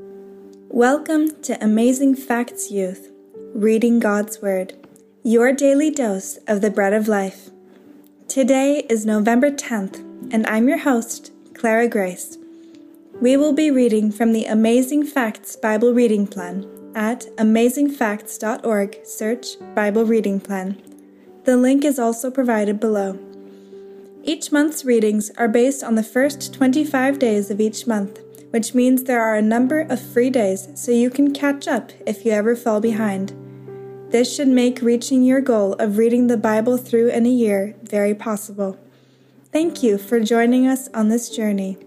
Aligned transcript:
Welcome 0.00 1.42
to 1.42 1.62
Amazing 1.62 2.14
Facts 2.14 2.70
Youth, 2.70 3.10
reading 3.54 3.98
God's 3.98 4.40
Word, 4.40 4.72
your 5.22 5.52
daily 5.52 5.90
dose 5.90 6.38
of 6.46 6.62
the 6.62 6.70
bread 6.70 6.94
of 6.94 7.06
life. 7.06 7.50
Today 8.28 8.86
is 8.88 9.04
November 9.04 9.50
10th, 9.50 9.98
and 10.32 10.46
I'm 10.46 10.68
your 10.68 10.78
host, 10.78 11.32
Clara 11.52 11.86
Grace. 11.86 12.38
We 13.20 13.36
will 13.36 13.52
be 13.52 13.70
reading 13.70 14.10
from 14.10 14.32
the 14.32 14.46
Amazing 14.46 15.04
Facts 15.04 15.54
Bible 15.56 15.92
Reading 15.92 16.26
Plan 16.26 16.66
at 16.94 17.26
amazingfacts.org, 17.36 18.98
search 19.04 19.46
Bible 19.74 20.06
Reading 20.06 20.40
Plan. 20.40 20.80
The 21.44 21.58
link 21.58 21.84
is 21.84 21.98
also 21.98 22.30
provided 22.30 22.80
below. 22.80 23.18
Each 24.22 24.50
month's 24.50 24.84
readings 24.84 25.30
are 25.36 25.48
based 25.48 25.84
on 25.84 25.94
the 25.94 26.02
first 26.02 26.54
25 26.54 27.18
days 27.18 27.50
of 27.50 27.60
each 27.60 27.86
month 27.86 28.20
which 28.50 28.74
means 28.74 29.04
there 29.04 29.22
are 29.22 29.36
a 29.36 29.42
number 29.42 29.80
of 29.80 30.00
free 30.00 30.30
days 30.30 30.68
so 30.74 30.90
you 30.92 31.10
can 31.10 31.32
catch 31.32 31.68
up 31.68 31.92
if 32.06 32.24
you 32.24 32.32
ever 32.32 32.56
fall 32.56 32.80
behind. 32.80 33.32
This 34.10 34.34
should 34.34 34.48
make 34.48 34.82
reaching 34.82 35.22
your 35.22 35.40
goal 35.40 35.74
of 35.74 35.96
reading 35.96 36.26
the 36.26 36.36
Bible 36.36 36.76
through 36.76 37.10
in 37.10 37.26
a 37.26 37.30
year 37.30 37.76
very 37.82 38.14
possible. 38.14 38.76
Thank 39.52 39.82
you 39.82 39.98
for 39.98 40.18
joining 40.18 40.66
us 40.66 40.88
on 40.94 41.08
this 41.08 41.30
journey. 41.30 41.78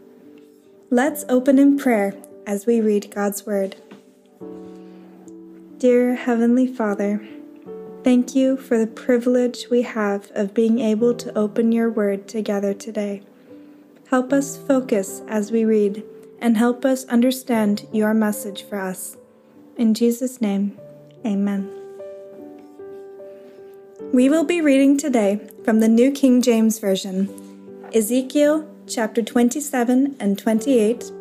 Let's 0.89 1.25
open 1.27 1.59
in 1.59 1.77
prayer 1.77 2.13
as 2.47 2.66
we 2.66 2.80
read 2.80 3.13
God's 3.13 3.45
Word. 3.45 3.75
Dear 5.80 6.16
Heavenly 6.16 6.67
Father, 6.67 7.25
thank 8.05 8.35
you 8.35 8.55
for 8.55 8.77
the 8.77 8.88
privilege 8.88 9.67
we 9.69 9.81
have 9.81 10.31
of 10.33 10.53
being 10.53 10.80
able 10.80 11.13
to 11.16 11.38
open 11.38 11.73
your 11.73 11.89
Word 11.89 12.27
together 12.27 12.73
today. 12.73 13.21
Help 14.09 14.31
us 14.31 14.55
focus 14.55 15.21
as 15.27 15.52
we 15.52 15.66
read 15.66 16.03
and 16.43 16.57
help 16.57 16.83
us 16.83 17.05
understand 17.05 17.88
your 17.93 18.13
message 18.13 18.63
for 18.63 18.77
us. 18.77 19.15
In 19.77 19.93
Jesus' 19.93 20.41
name, 20.41 20.77
amen. 21.25 21.71
We 24.13 24.30
will 24.30 24.44
be 24.44 24.59
reading 24.59 24.97
today 24.97 25.39
from 25.64 25.80
the 25.80 25.88
New 25.88 26.11
King 26.11 26.41
James 26.41 26.80
Version 26.80 27.30
Ezekiel 27.95 28.67
chapter 28.88 29.21
27 29.21 30.17
and 30.19 30.38
28, 30.38 31.11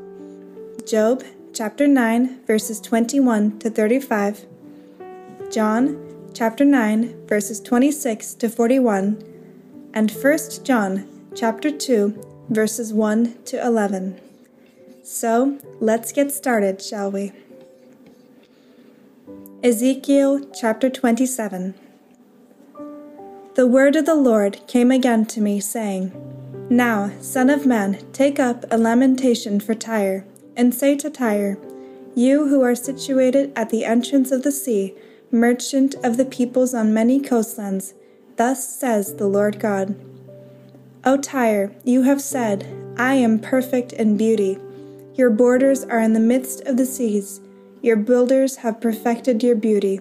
Job 0.87 1.23
chapter 1.55 1.87
9, 1.87 2.45
verses 2.45 2.81
21 2.81 3.61
to 3.61 3.71
35, 3.71 4.47
John 5.53 6.31
chapter 6.35 6.65
9, 6.65 7.27
verses 7.29 7.61
26 7.61 8.35
to 8.35 8.49
41, 8.49 9.23
and 9.95 10.11
1 10.11 10.39
John 10.65 11.09
chapter 11.37 11.71
2, 11.71 12.47
verses 12.49 12.93
1 12.93 13.45
to 13.45 13.65
11. 13.65 14.32
So 15.05 15.59
let's 15.81 16.13
get 16.13 16.31
started, 16.31 16.81
shall 16.81 17.11
we? 17.11 17.33
Ezekiel 19.61 20.49
chapter 20.55 20.89
27 20.89 21.75
The 23.55 23.67
word 23.67 23.97
of 23.97 24.07
the 24.07 24.15
Lord 24.15 24.61
came 24.69 24.93
again 24.93 25.27
to 25.27 25.41
me, 25.41 25.59
saying, 25.59 26.13
Now, 26.71 27.11
Son 27.21 27.51
of 27.51 27.67
man, 27.67 27.99
take 28.13 28.39
up 28.39 28.65
a 28.71 28.79
lamentation 28.79 29.59
for 29.59 29.75
Tyre, 29.75 30.25
and 30.57 30.73
say 30.73 30.95
to 30.99 31.11
Tyre, 31.11 31.59
You 32.15 32.47
who 32.47 32.63
are 32.63 32.77
situated 32.77 33.53
at 33.57 33.71
the 33.71 33.85
entrance 33.85 34.31
of 34.31 34.45
the 34.45 34.53
sea, 34.53 34.95
merchant 35.33 35.97
of 36.05 36.17
the 36.17 36.25
peoples 36.25 36.75
on 36.75 36.95
many 36.95 37.21
coastlands, 37.21 37.95
thus 38.37 38.79
says 38.79 39.17
the 39.17 39.27
Lord 39.27 39.59
God. 39.59 39.97
O 41.05 41.17
Tyre, 41.17 41.73
you 41.83 42.03
have 42.03 42.23
said, 42.23 42.65
I 42.97 43.15
am 43.15 43.41
perfect 43.41 43.93
in 43.95 44.17
beauty 44.17 44.59
your 45.15 45.31
borders 45.31 45.85
are 45.85 46.01
in 46.01 46.13
the 46.13 46.21
midst 46.21 46.63
of 46.63 46.77
the 46.77 46.87
seas. 46.87 47.41
Your 47.83 47.97
builders 47.97 48.57
have 48.57 48.81
perfected 48.81 49.43
your 49.43 49.57
beauty. 49.57 50.01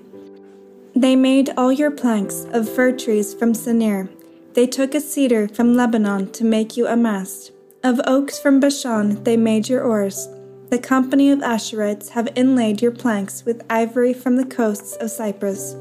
They 0.95 1.15
made 1.15 1.51
all 1.57 1.71
your 1.71 1.91
planks 1.91 2.45
of 2.51 2.69
fir 2.69 2.91
trees 2.91 3.33
from 3.33 3.53
Senir. 3.53 4.09
They 4.53 4.67
took 4.67 4.93
a 4.93 5.01
cedar 5.01 5.47
from 5.47 5.75
Lebanon 5.75 6.31
to 6.33 6.43
make 6.43 6.77
you 6.77 6.87
a 6.87 6.95
mast. 6.95 7.51
Of 7.83 7.99
oaks 8.05 8.39
from 8.39 8.59
Bashan 8.59 9.23
they 9.23 9.37
made 9.37 9.67
your 9.67 9.83
oars. 9.83 10.27
The 10.69 10.79
company 10.79 11.31
of 11.31 11.39
Ashurites 11.39 12.09
have 12.09 12.29
inlaid 12.35 12.81
your 12.81 12.91
planks 12.91 13.43
with 13.43 13.65
ivory 13.69 14.13
from 14.13 14.35
the 14.35 14.45
coasts 14.45 14.95
of 14.97 15.11
Cyprus. 15.11 15.75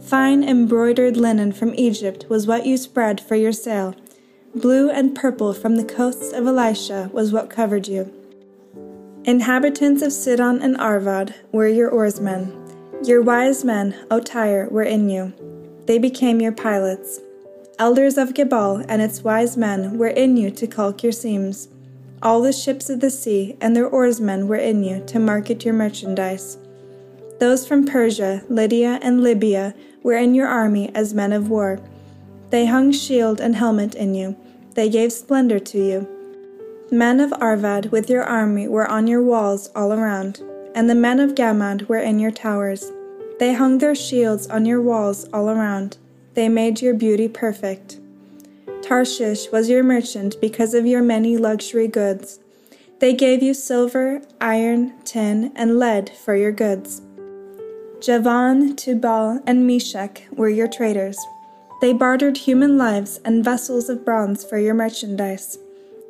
Fine 0.00 0.44
embroidered 0.44 1.16
linen 1.16 1.50
from 1.50 1.74
Egypt 1.76 2.26
was 2.28 2.46
what 2.46 2.66
you 2.66 2.76
spread 2.76 3.20
for 3.20 3.36
your 3.36 3.52
sail. 3.52 3.94
Blue 4.54 4.90
and 4.90 5.16
purple 5.16 5.52
from 5.54 5.76
the 5.76 5.84
coasts 5.84 6.32
of 6.32 6.44
Elishah 6.44 7.10
was 7.10 7.32
what 7.32 7.50
covered 7.50 7.88
you. 7.88 8.12
Inhabitants 9.26 10.02
of 10.02 10.12
Sidon 10.12 10.60
and 10.60 10.76
Arvad 10.76 11.34
were 11.50 11.66
your 11.66 11.88
oarsmen. 11.88 12.52
Your 13.04 13.22
wise 13.22 13.64
men, 13.64 13.96
O 14.10 14.20
Tyre, 14.20 14.68
were 14.70 14.82
in 14.82 15.08
you. 15.08 15.32
They 15.86 15.96
became 15.96 16.42
your 16.42 16.52
pilots. 16.52 17.20
Elders 17.78 18.18
of 18.18 18.34
Gebal 18.34 18.84
and 18.86 19.00
its 19.00 19.24
wise 19.24 19.56
men 19.56 19.96
were 19.96 20.08
in 20.08 20.36
you 20.36 20.50
to 20.50 20.66
caulk 20.66 21.02
your 21.02 21.10
seams. 21.10 21.68
All 22.22 22.42
the 22.42 22.52
ships 22.52 22.90
of 22.90 23.00
the 23.00 23.08
sea 23.08 23.56
and 23.62 23.74
their 23.74 23.88
oarsmen 23.88 24.46
were 24.46 24.56
in 24.56 24.84
you 24.84 25.02
to 25.06 25.18
market 25.18 25.64
your 25.64 25.72
merchandise. 25.72 26.58
Those 27.40 27.66
from 27.66 27.86
Persia, 27.86 28.42
Lydia, 28.50 28.98
and 29.00 29.22
Libya 29.22 29.74
were 30.02 30.18
in 30.18 30.34
your 30.34 30.48
army 30.48 30.94
as 30.94 31.14
men 31.14 31.32
of 31.32 31.48
war. 31.48 31.80
They 32.50 32.66
hung 32.66 32.92
shield 32.92 33.40
and 33.40 33.56
helmet 33.56 33.94
in 33.94 34.14
you. 34.14 34.36
They 34.74 34.90
gave 34.90 35.14
splendor 35.14 35.58
to 35.60 35.78
you. 35.78 36.13
Men 36.94 37.18
of 37.18 37.34
Arvad 37.40 37.86
with 37.86 38.08
your 38.08 38.22
army 38.22 38.68
were 38.68 38.86
on 38.86 39.08
your 39.08 39.20
walls 39.20 39.68
all 39.74 39.92
around, 39.92 40.40
and 40.76 40.88
the 40.88 40.94
men 40.94 41.18
of 41.18 41.34
Gammad 41.34 41.88
were 41.88 41.98
in 41.98 42.20
your 42.20 42.30
towers. 42.30 42.92
They 43.40 43.52
hung 43.52 43.78
their 43.78 43.96
shields 43.96 44.46
on 44.46 44.64
your 44.64 44.80
walls 44.80 45.28
all 45.32 45.50
around. 45.50 45.98
They 46.34 46.48
made 46.48 46.80
your 46.80 46.94
beauty 46.94 47.26
perfect. 47.26 47.98
Tarshish 48.80 49.50
was 49.50 49.68
your 49.68 49.82
merchant 49.82 50.40
because 50.40 50.72
of 50.72 50.86
your 50.86 51.02
many 51.02 51.36
luxury 51.36 51.88
goods. 51.88 52.38
They 53.00 53.12
gave 53.12 53.42
you 53.42 53.54
silver, 53.54 54.22
iron, 54.40 54.92
tin, 55.02 55.50
and 55.56 55.80
lead 55.80 56.10
for 56.10 56.36
your 56.36 56.52
goods. 56.52 57.02
Javan, 58.00 58.76
Tubal, 58.76 59.42
and 59.48 59.66
Meshech 59.66 60.28
were 60.30 60.48
your 60.48 60.68
traders. 60.68 61.18
They 61.80 61.92
bartered 61.92 62.36
human 62.36 62.78
lives 62.78 63.18
and 63.24 63.44
vessels 63.44 63.88
of 63.88 64.04
bronze 64.04 64.44
for 64.44 64.58
your 64.58 64.74
merchandise. 64.74 65.58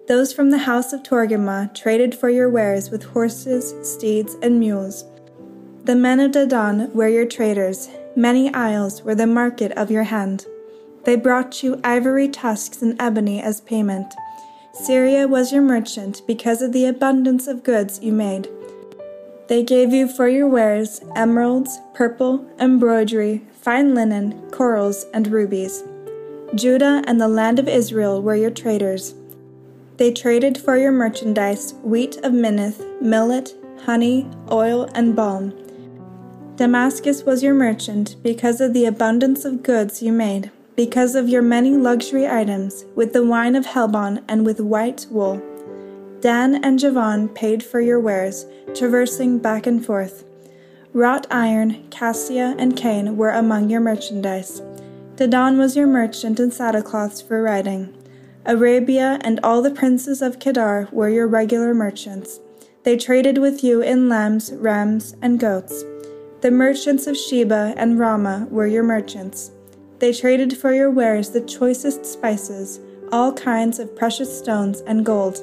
Those 0.06 0.34
from 0.34 0.50
the 0.50 0.58
house 0.58 0.92
of 0.92 1.02
Togarmah 1.02 1.74
traded 1.74 2.14
for 2.14 2.28
your 2.28 2.50
wares 2.50 2.90
with 2.90 3.02
horses, 3.02 3.74
steeds, 3.82 4.34
and 4.42 4.60
mules. 4.60 5.04
The 5.84 5.96
men 5.96 6.20
of 6.20 6.32
Dedan 6.32 6.92
were 6.92 7.08
your 7.08 7.24
traders, 7.24 7.88
many 8.14 8.52
isles 8.52 9.02
were 9.02 9.14
the 9.14 9.26
market 9.26 9.72
of 9.72 9.90
your 9.90 10.02
hand. 10.02 10.46
They 11.04 11.16
brought 11.16 11.62
you 11.62 11.80
ivory 11.82 12.28
tusks 12.28 12.82
and 12.82 13.00
ebony 13.00 13.40
as 13.40 13.62
payment. 13.62 14.12
Syria 14.74 15.26
was 15.26 15.52
your 15.52 15.62
merchant 15.62 16.20
because 16.26 16.60
of 16.60 16.72
the 16.72 16.84
abundance 16.84 17.46
of 17.46 17.64
goods 17.64 18.00
you 18.02 18.12
made. 18.12 18.48
They 19.48 19.62
gave 19.62 19.92
you 19.92 20.06
for 20.08 20.28
your 20.28 20.48
wares 20.48 21.00
emeralds, 21.16 21.78
purple, 21.94 22.46
embroidery, 22.58 23.42
fine 23.52 23.94
linen, 23.94 24.50
corals, 24.50 25.06
and 25.14 25.28
rubies. 25.28 25.82
Judah 26.54 27.02
and 27.06 27.20
the 27.20 27.28
land 27.28 27.58
of 27.58 27.68
Israel 27.68 28.20
were 28.22 28.36
your 28.36 28.50
traders. 28.50 29.14
They 29.96 30.12
traded 30.12 30.58
for 30.58 30.76
your 30.76 30.90
merchandise 30.90 31.74
wheat 31.82 32.16
of 32.18 32.32
Minnith, 32.32 33.00
millet, 33.00 33.54
honey, 33.84 34.28
oil, 34.50 34.88
and 34.94 35.14
balm. 35.14 35.52
Damascus 36.56 37.22
was 37.22 37.42
your 37.42 37.54
merchant 37.54 38.16
because 38.22 38.60
of 38.60 38.72
the 38.72 38.86
abundance 38.86 39.44
of 39.44 39.62
goods 39.62 40.02
you 40.02 40.12
made, 40.12 40.50
because 40.76 41.14
of 41.14 41.28
your 41.28 41.42
many 41.42 41.76
luxury 41.76 42.26
items, 42.26 42.84
with 42.96 43.12
the 43.12 43.24
wine 43.24 43.54
of 43.54 43.66
Helbon 43.66 44.22
and 44.28 44.44
with 44.44 44.60
white 44.60 45.06
wool. 45.10 45.42
Dan 46.20 46.64
and 46.64 46.78
Javan 46.78 47.28
paid 47.28 47.62
for 47.62 47.80
your 47.80 48.00
wares, 48.00 48.46
traversing 48.74 49.38
back 49.38 49.66
and 49.66 49.84
forth. 49.84 50.24
Wrought 50.92 51.26
iron, 51.30 51.88
cassia, 51.90 52.54
and 52.58 52.76
cane 52.76 53.16
were 53.16 53.30
among 53.30 53.68
your 53.68 53.80
merchandise. 53.80 54.60
Dedan 55.16 55.58
was 55.58 55.76
your 55.76 55.86
merchant 55.86 56.40
in 56.40 56.50
saddlecloths 56.50 57.26
for 57.26 57.42
riding. 57.42 57.92
Arabia 58.46 59.18
and 59.22 59.40
all 59.42 59.62
the 59.62 59.70
princes 59.70 60.20
of 60.20 60.38
Kedar 60.38 60.88
were 60.92 61.08
your 61.08 61.26
regular 61.26 61.72
merchants. 61.72 62.40
They 62.82 62.96
traded 62.96 63.38
with 63.38 63.64
you 63.64 63.80
in 63.80 64.10
lambs, 64.10 64.52
rams, 64.52 65.16
and 65.22 65.40
goats. 65.40 65.82
The 66.42 66.50
merchants 66.50 67.06
of 67.06 67.16
Sheba 67.16 67.72
and 67.78 67.98
Raamah 67.98 68.50
were 68.50 68.66
your 68.66 68.82
merchants. 68.82 69.50
They 69.98 70.12
traded 70.12 70.58
for 70.58 70.74
your 70.74 70.90
wares 70.90 71.30
the 71.30 71.40
choicest 71.40 72.04
spices, 72.04 72.80
all 73.10 73.32
kinds 73.32 73.78
of 73.78 73.96
precious 73.96 74.36
stones 74.36 74.82
and 74.82 75.06
gold. 75.06 75.42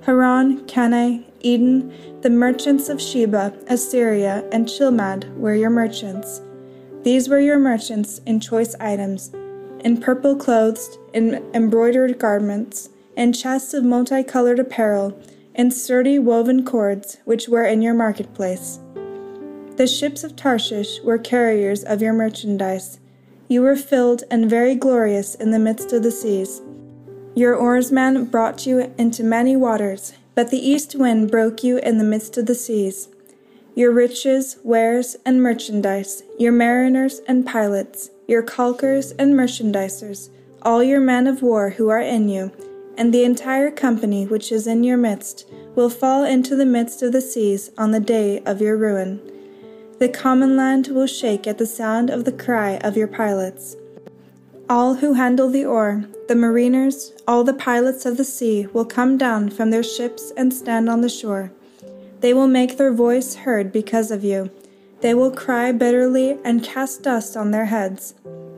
Haran, 0.00 0.66
Canneh, 0.66 1.24
Eden, 1.42 2.20
the 2.22 2.30
merchants 2.30 2.88
of 2.88 3.00
Sheba, 3.00 3.56
Assyria, 3.68 4.44
and 4.50 4.66
Chilmad 4.66 5.32
were 5.36 5.54
your 5.54 5.70
merchants. 5.70 6.40
These 7.04 7.28
were 7.28 7.40
your 7.40 7.60
merchants 7.60 8.20
in 8.26 8.40
choice 8.40 8.74
items 8.80 9.30
in 9.84 10.00
purple 10.00 10.36
clothes, 10.36 10.98
in 11.12 11.44
embroidered 11.54 12.18
garments, 12.18 12.88
in 13.16 13.32
chests 13.32 13.74
of 13.74 13.84
multicolored 13.84 14.58
apparel, 14.58 15.20
in 15.54 15.70
sturdy 15.70 16.18
woven 16.18 16.64
cords 16.64 17.18
which 17.24 17.48
were 17.48 17.64
in 17.64 17.82
your 17.82 17.94
marketplace. 17.94 18.78
The 19.76 19.86
ships 19.86 20.22
of 20.22 20.36
Tarshish 20.36 21.00
were 21.02 21.18
carriers 21.18 21.82
of 21.82 22.00
your 22.02 22.12
merchandise. 22.12 22.98
You 23.48 23.62
were 23.62 23.76
filled 23.76 24.24
and 24.30 24.48
very 24.48 24.74
glorious 24.74 25.34
in 25.34 25.50
the 25.50 25.58
midst 25.58 25.92
of 25.92 26.02
the 26.02 26.10
seas. 26.10 26.62
Your 27.34 27.54
oarsmen 27.54 28.26
brought 28.26 28.66
you 28.66 28.92
into 28.98 29.24
many 29.24 29.56
waters, 29.56 30.14
but 30.34 30.50
the 30.50 30.58
east 30.58 30.94
wind 30.94 31.30
broke 31.30 31.64
you 31.64 31.78
in 31.78 31.98
the 31.98 32.04
midst 32.04 32.36
of 32.36 32.46
the 32.46 32.54
seas. 32.54 33.08
Your 33.74 33.90
riches, 33.90 34.58
wares, 34.62 35.16
and 35.24 35.42
merchandise, 35.42 36.22
your 36.38 36.52
mariners 36.52 37.20
and 37.26 37.46
pilots, 37.46 38.10
your 38.32 38.42
caulkers 38.42 39.12
and 39.18 39.34
merchandisers, 39.34 40.30
all 40.62 40.82
your 40.82 41.00
men 41.00 41.26
of 41.26 41.42
war 41.42 41.68
who 41.68 41.90
are 41.90 42.00
in 42.00 42.30
you, 42.30 42.50
and 42.96 43.12
the 43.12 43.24
entire 43.24 43.70
company 43.70 44.24
which 44.26 44.50
is 44.50 44.66
in 44.66 44.82
your 44.82 44.96
midst, 44.96 45.46
will 45.74 45.90
fall 45.90 46.24
into 46.24 46.56
the 46.56 46.64
midst 46.64 47.02
of 47.02 47.12
the 47.12 47.20
seas 47.20 47.70
on 47.76 47.90
the 47.90 48.00
day 48.00 48.40
of 48.46 48.62
your 48.62 48.78
ruin. 48.78 49.20
The 49.98 50.08
common 50.08 50.56
land 50.56 50.88
will 50.88 51.06
shake 51.06 51.46
at 51.46 51.58
the 51.58 51.66
sound 51.66 52.08
of 52.08 52.24
the 52.24 52.32
cry 52.32 52.78
of 52.78 52.96
your 52.96 53.06
pilots. 53.06 53.76
All 54.66 54.94
who 54.94 55.12
handle 55.12 55.50
the 55.50 55.66
oar, 55.66 56.06
the 56.26 56.34
mariners, 56.34 57.12
all 57.28 57.44
the 57.44 57.52
pilots 57.52 58.06
of 58.06 58.16
the 58.16 58.24
sea 58.24 58.66
will 58.72 58.86
come 58.86 59.18
down 59.18 59.50
from 59.50 59.70
their 59.70 59.82
ships 59.82 60.32
and 60.38 60.54
stand 60.54 60.88
on 60.88 61.02
the 61.02 61.10
shore. 61.10 61.52
They 62.20 62.32
will 62.32 62.48
make 62.48 62.78
their 62.78 62.94
voice 62.94 63.34
heard 63.34 63.72
because 63.72 64.10
of 64.10 64.24
you. 64.24 64.50
They 65.02 65.14
will 65.14 65.32
cry 65.32 65.72
bitterly 65.72 66.38
and 66.44 66.62
cast 66.62 67.02
dust 67.02 67.36
on 67.36 67.50
their 67.50 67.64
heads. 67.64 68.14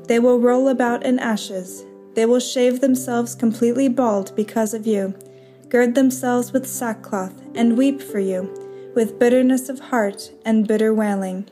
They 0.08 0.18
will 0.18 0.38
roll 0.38 0.68
about 0.68 1.02
in 1.02 1.18
ashes. 1.18 1.86
They 2.14 2.26
will 2.26 2.38
shave 2.38 2.80
themselves 2.80 3.34
completely 3.34 3.88
bald 3.88 4.36
because 4.36 4.74
of 4.74 4.86
you, 4.86 5.14
gird 5.70 5.94
themselves 5.94 6.52
with 6.52 6.66
sackcloth, 6.66 7.32
and 7.54 7.78
weep 7.78 8.02
for 8.02 8.18
you, 8.18 8.92
with 8.94 9.18
bitterness 9.18 9.70
of 9.70 9.80
heart 9.80 10.30
and 10.44 10.68
bitter 10.68 10.92
wailing. 10.92 11.48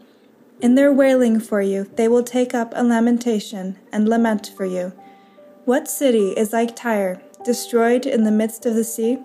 In 0.61 0.75
their 0.75 0.93
wailing 0.93 1.41
for 1.41 1.63
you, 1.63 1.91
they 1.97 2.07
will 2.07 2.23
take 2.23 2.55
up 2.55 2.75
a 2.77 2.85
lamentation 2.85 3.79
and 3.93 4.07
lament 4.07 4.53
for 4.55 4.67
you. 4.67 4.93
What 5.65 5.89
city 5.89 6.33
is 6.33 6.53
like 6.53 6.77
Tyre, 6.77 7.23
destroyed 7.45 8.05
in 8.05 8.25
the 8.25 8.31
midst 8.31 8.67
of 8.67 8.75
the 8.75 8.85
sea? 8.85 9.19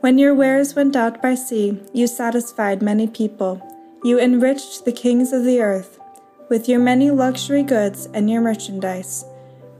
When 0.00 0.18
your 0.18 0.34
wares 0.34 0.74
went 0.74 0.96
out 0.96 1.22
by 1.22 1.34
sea, 1.34 1.80
you 1.94 2.06
satisfied 2.06 2.82
many 2.82 3.06
people. 3.06 3.66
You 4.02 4.18
enriched 4.18 4.86
the 4.86 4.92
kings 4.92 5.30
of 5.30 5.44
the 5.44 5.60
earth 5.60 6.00
with 6.48 6.70
your 6.70 6.80
many 6.80 7.10
luxury 7.10 7.62
goods 7.62 8.08
and 8.14 8.30
your 8.30 8.40
merchandise. 8.40 9.26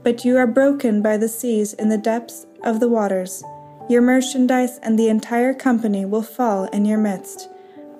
But 0.03 0.23
you 0.23 0.37
are 0.37 0.45
broken 0.45 1.01
by 1.01 1.17
the 1.17 1.27
seas 1.27 1.73
in 1.73 1.89
the 1.89 1.97
depths 1.97 2.45
of 2.63 2.79
the 2.79 2.87
waters. 2.87 3.43
Your 3.89 4.03
merchandise 4.03 4.77
and 4.83 4.97
the 4.97 5.09
entire 5.09 5.55
company 5.55 6.05
will 6.05 6.21
fall 6.21 6.65
in 6.65 6.85
your 6.85 6.99
midst. 6.99 7.49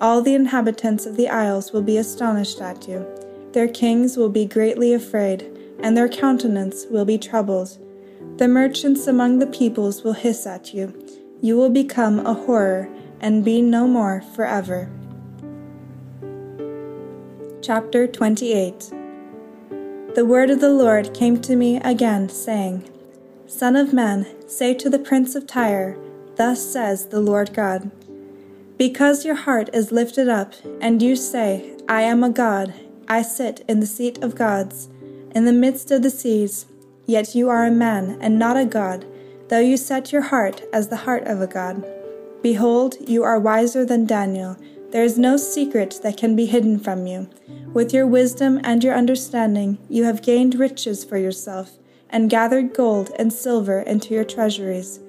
All 0.00 0.22
the 0.22 0.34
inhabitants 0.34 1.06
of 1.06 1.16
the 1.16 1.28
isles 1.28 1.72
will 1.72 1.82
be 1.82 1.96
astonished 1.96 2.60
at 2.60 2.86
you. 2.86 3.04
Their 3.52 3.68
kings 3.68 4.16
will 4.16 4.30
be 4.30 4.46
greatly 4.46 4.94
afraid, 4.94 5.50
and 5.80 5.96
their 5.96 6.08
countenance 6.08 6.86
will 6.88 7.04
be 7.04 7.18
troubled. 7.18 7.78
The 8.36 8.46
merchants 8.46 9.08
among 9.08 9.40
the 9.40 9.48
peoples 9.48 10.04
will 10.04 10.12
hiss 10.12 10.46
at 10.46 10.72
you. 10.72 10.94
You 11.40 11.56
will 11.56 11.70
become 11.70 12.24
a 12.24 12.34
horror 12.34 12.88
and 13.20 13.44
be 13.44 13.60
no 13.60 13.88
more 13.88 14.22
forever. 14.36 14.88
Chapter 17.62 18.08
28 18.08 18.90
The 20.16 20.24
word 20.26 20.50
of 20.50 20.60
the 20.60 20.72
Lord 20.72 21.14
came 21.14 21.40
to 21.42 21.54
me 21.54 21.76
again, 21.76 22.28
saying, 22.28 22.90
Son 23.46 23.76
of 23.76 23.92
man, 23.92 24.26
say 24.48 24.74
to 24.74 24.90
the 24.90 24.98
prince 24.98 25.36
of 25.36 25.46
Tyre, 25.46 25.96
Thus 26.34 26.60
says 26.60 27.06
the 27.06 27.20
Lord 27.20 27.54
God. 27.54 27.92
Because 28.76 29.24
your 29.24 29.36
heart 29.36 29.70
is 29.72 29.92
lifted 29.92 30.28
up, 30.28 30.54
and 30.80 31.00
you 31.00 31.14
say, 31.14 31.76
I 31.88 32.02
am 32.02 32.24
a 32.24 32.30
God, 32.30 32.74
I 33.06 33.22
sit 33.22 33.64
in 33.68 33.78
the 33.78 33.86
seat 33.86 34.18
of 34.24 34.34
gods, 34.34 34.88
in 35.30 35.44
the 35.44 35.52
midst 35.52 35.92
of 35.92 36.02
the 36.02 36.10
seas, 36.10 36.66
yet 37.06 37.36
you 37.36 37.48
are 37.48 37.64
a 37.64 37.70
man 37.70 38.18
and 38.20 38.40
not 38.40 38.56
a 38.56 38.64
God, 38.64 39.06
though 39.50 39.60
you 39.60 39.76
set 39.76 40.10
your 40.10 40.22
heart 40.22 40.62
as 40.72 40.88
the 40.88 40.96
heart 41.06 41.28
of 41.28 41.40
a 41.40 41.46
God. 41.46 41.86
Behold, 42.42 42.96
you 43.06 43.22
are 43.22 43.38
wiser 43.38 43.84
than 43.84 44.04
Daniel. 44.04 44.56
There 44.92 45.04
is 45.04 45.16
no 45.16 45.38
secret 45.38 46.00
that 46.02 46.18
can 46.18 46.36
be 46.36 46.44
hidden 46.44 46.78
from 46.78 47.06
you. 47.06 47.30
With 47.72 47.94
your 47.94 48.06
wisdom 48.06 48.60
and 48.62 48.84
your 48.84 48.94
understanding, 48.94 49.78
you 49.88 50.04
have 50.04 50.20
gained 50.20 50.56
riches 50.56 51.02
for 51.02 51.16
yourself, 51.16 51.78
and 52.10 52.28
gathered 52.28 52.74
gold 52.74 53.10
and 53.18 53.32
silver 53.32 53.80
into 53.80 54.12
your 54.12 54.24
treasuries. 54.24 55.00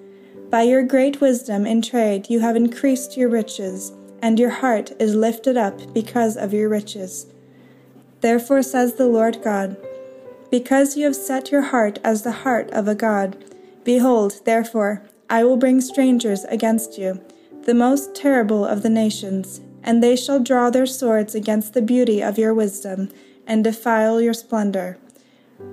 By 0.50 0.62
your 0.62 0.84
great 0.84 1.20
wisdom 1.20 1.66
in 1.66 1.82
trade, 1.82 2.30
you 2.30 2.40
have 2.40 2.56
increased 2.56 3.18
your 3.18 3.28
riches, 3.28 3.92
and 4.22 4.40
your 4.40 4.52
heart 4.52 4.94
is 5.00 5.16
lifted 5.16 5.58
up 5.58 5.94
because 5.94 6.38
of 6.38 6.54
your 6.54 6.70
riches. 6.70 7.26
Therefore 8.22 8.64
says 8.64 8.94
the 8.94 9.08
Lord 9.08 9.44
God, 9.44 9.76
Because 10.50 10.96
you 10.96 11.04
have 11.04 11.16
set 11.16 11.52
your 11.52 11.64
heart 11.64 12.00
as 12.06 12.24
the 12.24 12.32
heart 12.32 12.72
of 12.72 12.88
a 12.88 12.96
God, 12.96 13.44
behold, 13.84 14.40
therefore, 14.46 15.04
I 15.30 15.44
will 15.44 15.58
bring 15.58 15.82
strangers 15.82 16.46
against 16.46 16.98
you, 16.98 17.20
the 17.66 17.74
most 17.74 18.16
terrible 18.16 18.66
of 18.66 18.82
the 18.82 18.90
nations, 18.90 19.60
and 19.84 20.02
they 20.02 20.16
shall 20.16 20.40
draw 20.40 20.70
their 20.70 20.86
swords 20.86 21.36
against 21.36 21.74
the 21.74 21.82
beauty 21.82 22.22
of 22.22 22.38
your 22.38 22.54
wisdom, 22.54 23.10
and 23.46 23.64
defile 23.64 24.22
your 24.22 24.34
splendor. 24.34 24.98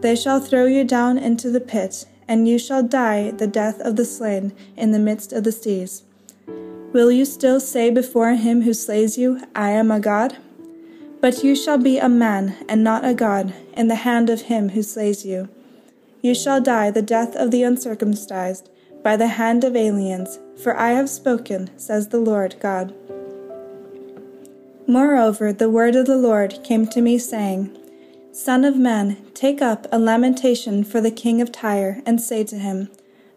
They 0.01 0.17
shall 0.17 0.41
throw 0.41 0.67
you 0.67 0.85
down 0.85 1.19
into 1.19 1.51
the 1.51 1.61
pit, 1.61 2.07
and 2.27 2.49
you 2.49 2.59
shall 2.59 2.83
die 2.83 3.31
the 3.31 3.47
death 3.47 3.81
of 3.81 3.97
the 3.97 4.05
slain 4.05 4.53
in 4.77 4.93
the 4.93 4.99
midst 4.99 5.33
of 5.33 5.45
the 5.45 5.53
seas. 5.53 6.03
Will 6.93 7.13
you 7.13 7.25
still 7.25 7.61
say 7.61 7.91
before 7.91 8.35
him 8.35 8.63
who 8.63 8.75
slays 8.75 9.17
you, 9.17 9.43
I 9.55 9.71
am 9.71 9.91
a 9.91 10.01
God? 10.01 10.39
But 11.21 11.45
you 11.45 11.55
shall 11.55 11.79
be 11.79 11.99
a 11.99 12.09
man 12.09 12.57
and 12.69 12.83
not 12.83 13.05
a 13.05 13.15
God 13.15 13.55
in 13.75 13.89
the 13.89 13.95
hand 13.97 14.31
of 14.31 14.43
him 14.43 14.71
who 14.71 14.83
slays 14.83 15.25
you. 15.25 15.49
You 16.23 16.35
shall 16.35 16.61
die 16.61 16.91
the 16.91 17.03
death 17.03 17.37
of 17.37 17.51
the 17.51 17.63
uncircumcised 17.63 18.69
by 19.03 19.17
the 19.17 19.29
hand 19.29 19.65
of 19.65 19.77
aliens, 19.77 20.39
for 20.63 20.77
I 20.77 20.91
have 20.91 21.09
spoken, 21.09 21.71
says 21.79 22.09
the 22.09 22.21
Lord 22.21 22.57
God. 22.61 22.95
Moreover, 24.91 25.53
the 25.53 25.71
word 25.71 25.95
of 25.95 26.07
the 26.07 26.17
Lord 26.17 26.65
came 26.65 26.85
to 26.89 27.01
me, 27.01 27.17
saying, 27.17 27.79
Son 28.33 28.65
of 28.65 28.77
man, 28.77 29.19
take 29.35 29.63
up 29.63 29.87
a 29.93 30.01
lamentation 30.01 30.83
for 30.83 31.01
the 31.01 31.13
king 31.13 31.41
of 31.41 31.53
Tyre, 31.53 32.03
and 32.05 32.21
say 32.21 32.43
to 32.43 32.59
him, 32.59 32.91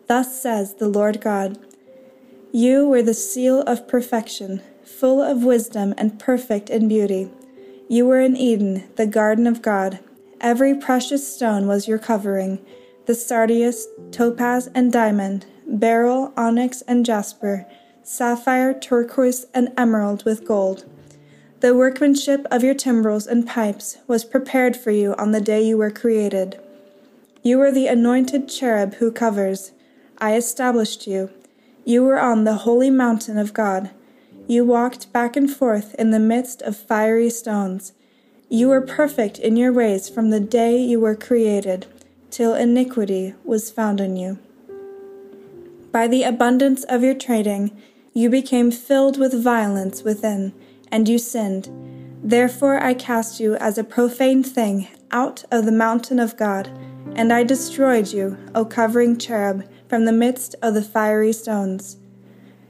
Thus 0.07 0.41
says 0.41 0.73
the 0.73 0.87
Lord 0.87 1.21
God 1.21 1.59
You 2.51 2.89
were 2.89 3.03
the 3.03 3.13
seal 3.13 3.61
of 3.67 3.87
perfection, 3.87 4.63
full 4.83 5.21
of 5.21 5.43
wisdom 5.43 5.93
and 5.95 6.19
perfect 6.19 6.71
in 6.71 6.87
beauty. 6.87 7.29
You 7.87 8.07
were 8.07 8.19
in 8.19 8.35
Eden, 8.35 8.89
the 8.95 9.05
garden 9.05 9.45
of 9.45 9.61
God. 9.61 9.99
Every 10.41 10.73
precious 10.73 11.35
stone 11.35 11.67
was 11.67 11.87
your 11.87 11.99
covering 11.99 12.65
the 13.05 13.13
sardius, 13.13 13.85
topaz, 14.09 14.71
and 14.73 14.91
diamond, 14.91 15.45
beryl, 15.67 16.33
onyx, 16.35 16.81
and 16.87 17.05
jasper, 17.05 17.67
sapphire, 18.01 18.73
turquoise, 18.73 19.45
and 19.53 19.71
emerald 19.77 20.25
with 20.25 20.47
gold. 20.47 20.85
The 21.63 21.73
workmanship 21.73 22.45
of 22.51 22.61
your 22.61 22.73
timbrels 22.73 23.25
and 23.25 23.47
pipes 23.47 23.97
was 24.05 24.25
prepared 24.25 24.75
for 24.75 24.91
you 24.91 25.15
on 25.17 25.31
the 25.31 25.39
day 25.39 25.63
you 25.63 25.77
were 25.77 25.91
created. 25.91 26.59
You 27.41 27.57
were 27.57 27.71
the 27.71 27.87
anointed 27.87 28.49
cherub 28.49 28.95
who 28.95 29.13
covers. 29.13 29.71
I 30.17 30.35
established 30.35 31.07
you. 31.07 31.29
You 31.85 32.03
were 32.03 32.19
on 32.19 32.43
the 32.43 32.67
holy 32.67 32.89
mountain 32.89 33.37
of 33.37 33.53
God. 33.53 33.91
You 34.45 34.65
walked 34.65 35.13
back 35.13 35.37
and 35.37 35.49
forth 35.49 35.95
in 35.95 36.11
the 36.11 36.19
midst 36.19 36.61
of 36.63 36.75
fiery 36.75 37.29
stones. 37.29 37.93
You 38.49 38.67
were 38.67 38.81
perfect 38.81 39.39
in 39.39 39.55
your 39.55 39.71
ways 39.71 40.09
from 40.09 40.31
the 40.31 40.41
day 40.41 40.77
you 40.77 40.99
were 40.99 41.15
created, 41.15 41.85
till 42.29 42.55
iniquity 42.55 43.35
was 43.45 43.71
found 43.71 44.01
in 44.01 44.17
you. 44.17 44.37
By 45.93 46.09
the 46.09 46.23
abundance 46.23 46.83
of 46.83 47.03
your 47.03 47.15
trading, 47.15 47.71
you 48.13 48.29
became 48.29 48.69
filled 48.69 49.17
with 49.17 49.41
violence 49.41 50.03
within 50.03 50.51
and 50.93 51.09
you 51.09 51.17
sinned. 51.17 51.69
Therefore 52.23 52.81
I 52.81 52.93
cast 52.93 53.39
you 53.39 53.55
as 53.55 53.77
a 53.77 53.83
profane 53.83 54.43
thing 54.43 54.87
out 55.11 55.43
of 55.51 55.65
the 55.65 55.71
mountain 55.71 56.19
of 56.19 56.37
God, 56.37 56.67
and 57.15 57.33
I 57.33 57.43
destroyed 57.43 58.13
you, 58.13 58.37
O 58.55 58.63
covering 58.63 59.17
cherub, 59.17 59.67
from 59.89 60.05
the 60.05 60.13
midst 60.13 60.55
of 60.61 60.75
the 60.75 60.83
fiery 60.83 61.33
stones. 61.33 61.97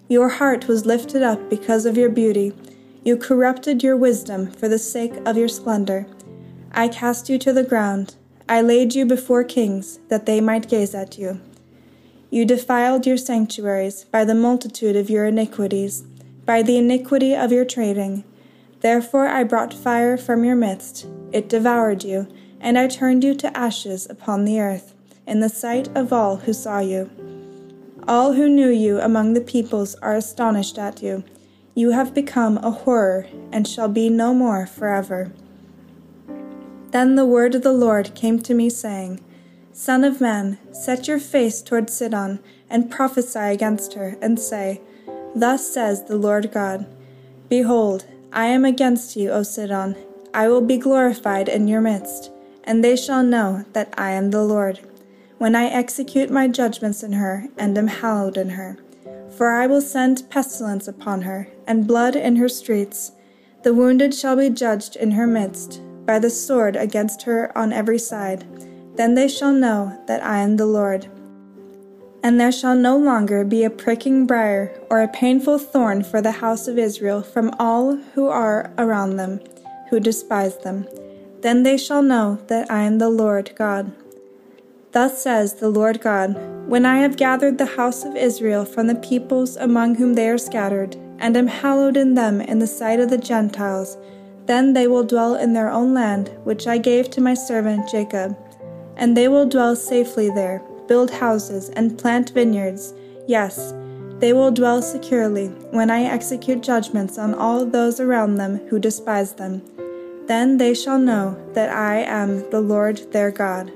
Your 0.08 0.30
heart 0.30 0.68
was 0.68 0.86
lifted 0.86 1.22
up 1.22 1.50
because 1.50 1.86
of 1.86 1.98
your 1.98 2.10
beauty. 2.10 2.54
You 3.04 3.18
corrupted 3.18 3.84
your 3.84 3.98
wisdom 3.98 4.50
for 4.52 4.70
the 4.70 4.80
sake 4.80 5.16
of 5.26 5.38
your 5.38 5.50
splendor. 5.50 6.08
I 6.72 6.88
cast 6.88 7.30
you 7.30 7.38
to 7.40 7.52
the 7.52 7.64
ground. 7.64 8.16
I 8.48 8.62
laid 8.62 8.96
you 8.96 9.06
before 9.06 9.44
kings, 9.44 10.00
that 10.08 10.26
they 10.26 10.40
might 10.40 10.70
gaze 10.70 10.96
at 10.96 11.18
you. 11.18 11.42
You 12.30 12.46
defiled 12.46 13.06
your 13.06 13.18
sanctuaries 13.18 14.06
by 14.06 14.26
the 14.26 14.36
multitude 14.36 14.96
of 14.96 15.10
your 15.10 15.26
iniquities 15.26 16.04
by 16.46 16.62
the 16.62 16.78
iniquity 16.78 17.34
of 17.36 17.52
your 17.52 17.66
trading. 17.66 18.24
Therefore 18.82 19.28
I 19.28 19.44
brought 19.44 19.74
fire 19.74 20.18
from 20.18 20.44
your 20.44 20.56
midst, 20.56 21.08
it 21.32 21.48
devoured 21.50 22.04
you, 22.04 22.28
and 22.60 22.78
I 22.78 22.88
turned 22.88 23.24
you 23.24 23.34
to 23.36 23.58
ashes 23.58 24.08
upon 24.10 24.46
the 24.46 24.60
earth, 24.60 24.94
in 25.26 25.40
the 25.40 25.50
sight 25.50 25.90
of 25.96 26.12
all 26.12 26.38
who 26.38 26.54
saw 26.54 26.80
you. 26.80 27.10
All 28.08 28.34
who 28.34 28.50
knew 28.50 28.70
you 28.70 29.00
among 29.00 29.34
the 29.34 29.42
peoples 29.42 29.96
are 29.96 30.16
astonished 30.16 30.78
at 30.78 31.02
you. 31.02 31.24
You 31.76 31.92
have 31.92 32.14
become 32.14 32.58
a 32.58 32.72
horror 32.72 33.28
and 33.52 33.68
shall 33.68 33.88
be 33.88 34.10
no 34.10 34.34
more 34.34 34.68
forever. 34.68 35.32
Then 36.92 37.16
the 37.16 37.26
word 37.26 37.56
of 37.56 37.64
the 37.64 37.74
Lord 37.74 38.14
came 38.14 38.40
to 38.42 38.54
me, 38.54 38.70
saying, 38.70 39.20
Son 39.72 40.04
of 40.04 40.22
man, 40.22 40.60
set 40.72 41.08
your 41.08 41.20
face 41.20 41.62
toward 41.62 41.90
Sidon, 41.90 42.40
and 42.70 42.92
prophesy 42.92 43.40
against 43.40 43.94
her, 43.96 44.16
and 44.22 44.40
say, 44.40 44.82
Thus 45.36 45.68
says 45.72 46.06
the 46.06 46.18
Lord 46.18 46.52
God 46.52 46.86
Behold, 47.50 48.06
I 48.32 48.46
am 48.46 48.66
against 48.66 49.16
you, 49.16 49.32
O 49.32 49.44
Sidon. 49.44 49.96
I 50.34 50.48
will 50.48 50.62
be 50.62 50.78
glorified 50.78 51.48
in 51.48 51.68
your 51.68 51.82
midst, 51.82 52.32
and 52.64 52.84
they 52.84 52.96
shall 52.96 53.24
know 53.24 53.66
that 53.74 53.94
I 53.98 54.12
am 54.12 54.32
the 54.32 54.44
Lord, 54.44 54.80
when 55.38 55.56
I 55.56 55.66
execute 55.66 56.32
my 56.32 56.48
judgments 56.48 57.04
in 57.04 57.14
her, 57.14 57.48
and 57.58 57.78
am 57.78 57.88
hallowed 57.88 58.38
in 58.38 58.50
her. 58.52 58.78
For 59.38 59.52
I 59.52 59.68
will 59.68 59.82
send 59.82 60.30
pestilence 60.30 60.88
upon 60.88 61.24
her, 61.24 61.48
and 61.68 61.88
blood 61.88 62.16
in 62.16 62.38
her 62.38 62.50
streets. 62.50 63.12
The 63.64 63.74
wounded 63.74 64.14
shall 64.14 64.36
be 64.36 64.50
judged 64.50 64.96
in 64.96 65.12
her 65.12 65.28
midst, 65.28 65.82
by 66.06 66.20
the 66.20 66.30
sword 66.30 66.76
against 66.76 67.24
her 67.24 67.56
on 67.58 67.72
every 67.72 68.00
side. 68.00 68.46
Then 68.96 69.16
they 69.16 69.28
shall 69.28 69.54
know 69.54 70.02
that 70.08 70.24
I 70.24 70.40
am 70.40 70.58
the 70.58 70.66
Lord. 70.66 71.08
And 72.24 72.40
there 72.40 72.54
shall 72.54 72.76
no 72.76 72.98
longer 72.98 73.44
be 73.44 73.66
a 73.66 73.70
pricking 73.70 74.26
briar 74.26 74.72
or 74.90 75.02
a 75.02 75.10
painful 75.10 75.60
thorn 75.60 76.04
for 76.04 76.22
the 76.22 76.32
house 76.32 76.70
of 76.70 76.80
Israel 76.80 77.22
from 77.22 77.54
all 77.60 77.98
who 78.16 78.30
are 78.30 78.72
around 78.78 79.18
them, 79.18 79.42
who 79.90 80.00
despise 80.00 80.58
them. 80.60 80.88
Then 81.42 81.64
they 81.64 81.78
shall 81.78 82.02
know 82.02 82.40
that 82.48 82.72
I 82.72 82.84
am 82.84 82.98
the 82.98 83.10
Lord 83.10 83.52
God. 83.56 83.92
Thus 84.94 85.22
says 85.22 85.56
the 85.56 85.70
Lord 85.70 86.00
God 86.00 86.38
When 86.70 86.86
I 86.86 87.00
have 87.00 87.18
gathered 87.18 87.58
the 87.58 87.76
house 87.76 88.06
of 88.06 88.16
Israel 88.16 88.64
from 88.64 88.88
the 88.88 88.96
peoples 88.96 89.58
among 89.58 89.96
whom 89.96 90.14
they 90.14 90.30
are 90.30 90.38
scattered, 90.38 90.96
and 91.20 91.36
am 91.36 91.48
hallowed 91.48 91.98
in 91.98 92.14
them 92.14 92.40
in 92.40 92.60
the 92.60 92.68
sight 92.68 93.00
of 93.00 93.10
the 93.10 93.18
Gentiles, 93.18 93.98
then 94.46 94.74
they 94.74 94.88
will 94.88 95.04
dwell 95.04 95.36
in 95.36 95.54
their 95.54 95.70
own 95.70 95.94
land, 95.94 96.32
which 96.44 96.68
I 96.68 96.78
gave 96.78 97.10
to 97.12 97.22
my 97.22 97.34
servant 97.34 97.90
Jacob. 97.90 98.38
And 98.96 99.16
they 99.16 99.28
will 99.28 99.46
dwell 99.46 99.76
safely 99.76 100.30
there, 100.30 100.62
build 100.88 101.12
houses, 101.12 101.70
and 101.70 101.98
plant 101.98 102.32
vineyards. 102.32 102.94
Yes, 103.28 103.74
they 104.20 104.34
will 104.34 104.52
dwell 104.52 104.82
securely 104.82 105.48
when 105.72 105.90
I 105.90 106.04
execute 106.04 106.62
judgments 106.62 107.18
on 107.18 107.34
all 107.34 107.66
those 107.66 108.00
around 108.00 108.36
them 108.36 108.58
who 108.68 108.80
despise 108.80 109.34
them. 109.34 109.62
Then 110.28 110.58
they 110.58 110.74
shall 110.74 111.00
know 111.00 111.38
that 111.54 111.70
I 111.70 111.98
am 112.04 112.50
the 112.50 112.62
Lord 112.62 113.12
their 113.12 113.32
God. 113.32 113.72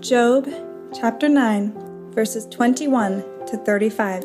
Job 0.00 0.48
chapter 0.92 1.28
9, 1.28 2.12
verses 2.12 2.46
21 2.46 3.24
to 3.46 3.56
35. 3.56 4.24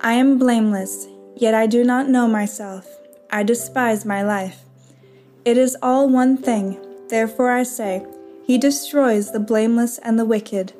I 0.00 0.14
am 0.14 0.38
blameless 0.38 1.06
Yet 1.36 1.54
I 1.54 1.66
do 1.66 1.82
not 1.82 2.08
know 2.08 2.28
myself. 2.28 2.86
I 3.30 3.42
despise 3.42 4.04
my 4.04 4.22
life. 4.22 4.64
It 5.44 5.56
is 5.56 5.76
all 5.82 6.08
one 6.08 6.36
thing. 6.36 6.78
Therefore 7.12 7.50
I 7.50 7.64
say, 7.64 8.06
He 8.42 8.56
destroys 8.56 9.32
the 9.32 9.38
blameless 9.38 9.98
and 9.98 10.18
the 10.18 10.24
wicked. 10.24 10.72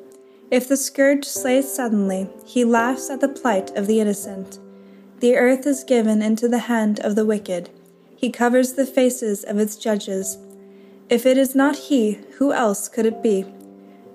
If 0.49 0.67
the 0.67 0.75
scourge 0.75 1.25
slays 1.25 1.71
suddenly, 1.71 2.27
he 2.43 2.65
laughs 2.65 3.11
at 3.11 3.21
the 3.21 3.29
plight 3.29 3.69
of 3.77 3.85
the 3.85 3.99
innocent. 3.99 4.57
The 5.19 5.37
earth 5.37 5.67
is 5.67 5.83
given 5.83 6.23
into 6.23 6.47
the 6.47 6.65
hand 6.73 6.99
of 7.01 7.13
the 7.13 7.23
wicked. 7.23 7.69
He 8.15 8.31
covers 8.31 8.73
the 8.73 8.87
faces 8.87 9.43
of 9.43 9.59
its 9.59 9.75
judges. 9.75 10.39
If 11.07 11.27
it 11.27 11.37
is 11.37 11.53
not 11.53 11.75
he, 11.75 12.13
who 12.39 12.51
else 12.51 12.89
could 12.89 13.05
it 13.05 13.21
be? 13.21 13.45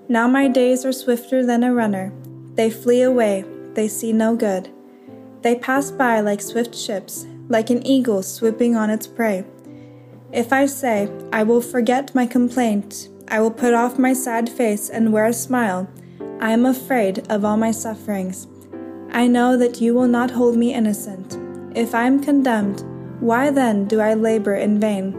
Now 0.09 0.27
my 0.27 0.49
days 0.49 0.83
are 0.83 0.91
swifter 0.91 1.45
than 1.45 1.63
a 1.63 1.73
runner. 1.73 2.11
They 2.55 2.69
flee 2.69 3.01
away, 3.01 3.45
they 3.75 3.87
see 3.87 4.11
no 4.11 4.35
good. 4.35 4.69
They 5.41 5.55
pass 5.55 5.89
by 5.89 6.19
like 6.19 6.41
swift 6.41 6.75
ships, 6.75 7.25
like 7.47 7.69
an 7.69 7.87
eagle 7.87 8.23
swooping 8.23 8.75
on 8.75 8.89
its 8.89 9.07
prey. 9.07 9.45
If 10.31 10.53
I 10.53 10.67
say, 10.67 11.09
I 11.33 11.41
will 11.41 11.61
forget 11.61 12.13
my 12.13 12.27
complaint, 12.27 13.09
I 13.27 13.39
will 13.39 13.51
put 13.51 13.73
off 13.73 13.97
my 13.97 14.13
sad 14.13 14.47
face 14.47 14.89
and 14.89 15.11
wear 15.11 15.25
a 15.25 15.33
smile, 15.33 15.87
I 16.39 16.51
am 16.51 16.65
afraid 16.65 17.25
of 17.31 17.43
all 17.43 17.57
my 17.57 17.71
sufferings. 17.71 18.47
I 19.11 19.25
know 19.25 19.57
that 19.57 19.81
you 19.81 19.95
will 19.95 20.07
not 20.07 20.29
hold 20.29 20.55
me 20.55 20.73
innocent. 20.73 21.37
If 21.75 21.95
I 21.95 22.05
am 22.05 22.23
condemned, 22.23 22.83
why 23.19 23.49
then 23.49 23.85
do 23.85 23.99
I 23.99 24.13
labor 24.13 24.55
in 24.55 24.79
vain? 24.79 25.17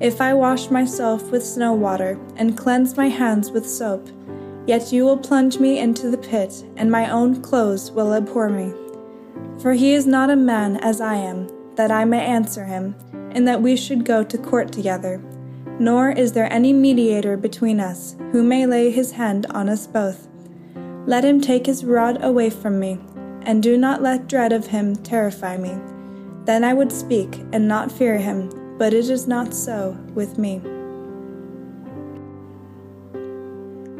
If 0.00 0.22
I 0.22 0.32
wash 0.32 0.70
myself 0.70 1.30
with 1.30 1.44
snow 1.44 1.74
water 1.74 2.18
and 2.36 2.56
cleanse 2.56 2.96
my 2.96 3.08
hands 3.08 3.50
with 3.50 3.68
soap, 3.68 4.08
yet 4.66 4.90
you 4.90 5.04
will 5.04 5.18
plunge 5.18 5.58
me 5.58 5.78
into 5.78 6.10
the 6.10 6.18
pit, 6.18 6.64
and 6.76 6.90
my 6.90 7.10
own 7.10 7.42
clothes 7.42 7.90
will 7.90 8.14
abhor 8.14 8.48
me. 8.48 8.72
For 9.60 9.74
he 9.74 9.92
is 9.92 10.06
not 10.06 10.30
a 10.30 10.36
man 10.36 10.78
as 10.78 11.02
I 11.02 11.16
am, 11.16 11.48
that 11.76 11.90
I 11.90 12.06
may 12.06 12.24
answer 12.24 12.64
him, 12.64 12.94
and 13.32 13.46
that 13.46 13.62
we 13.62 13.76
should 13.76 14.04
go 14.04 14.22
to 14.22 14.38
court 14.38 14.72
together. 14.72 15.22
Nor 15.78 16.10
is 16.10 16.32
there 16.32 16.52
any 16.52 16.72
mediator 16.72 17.36
between 17.36 17.80
us, 17.80 18.16
who 18.32 18.42
may 18.42 18.66
lay 18.66 18.90
his 18.90 19.12
hand 19.12 19.46
on 19.50 19.68
us 19.68 19.86
both. 19.86 20.28
Let 21.06 21.24
him 21.24 21.40
take 21.40 21.66
his 21.66 21.84
rod 21.84 22.22
away 22.22 22.50
from 22.50 22.78
me, 22.78 22.98
and 23.42 23.62
do 23.62 23.76
not 23.76 24.02
let 24.02 24.28
dread 24.28 24.52
of 24.52 24.66
him 24.66 24.96
terrify 24.96 25.56
me. 25.56 25.78
Then 26.44 26.64
I 26.64 26.74
would 26.74 26.92
speak 26.92 27.40
and 27.52 27.66
not 27.66 27.92
fear 27.92 28.18
him, 28.18 28.76
but 28.78 28.92
it 28.92 29.08
is 29.08 29.26
not 29.26 29.54
so 29.54 29.96
with 30.14 30.38
me. 30.38 30.60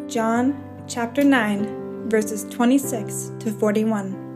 John 0.08 0.62
chapter 0.88 1.22
9, 1.22 2.08
verses 2.10 2.44
26 2.50 3.32
to 3.38 3.52
41. 3.52 4.30